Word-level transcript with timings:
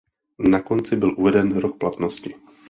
Na 0.49 0.61
konci 0.61 0.95
byl 0.95 1.13
uveden 1.17 1.57
rok 1.57 1.77
platnosti. 1.77 2.35